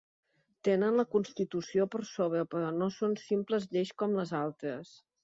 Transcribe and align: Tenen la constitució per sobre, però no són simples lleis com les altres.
Tenen 0.67 0.95
la 0.99 1.03
constitució 1.15 1.85
per 1.95 2.01
sobre, 2.11 2.41
però 2.53 2.71
no 2.79 2.87
són 2.97 3.13
simples 3.25 3.69
lleis 3.77 3.93
com 4.03 4.17
les 4.23 4.33
altres. 4.39 4.97